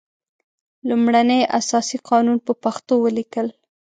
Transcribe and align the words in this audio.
لومړنی 0.89 1.41
اساسي 1.59 1.97
قانون 2.09 2.37
په 2.45 2.53
پښتو 2.63 2.93
ولیکل. 3.05 3.47